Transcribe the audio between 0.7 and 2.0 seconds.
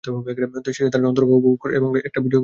সাথে অন্তরঙ্গ হওয়া উপভোগ করেছে এবং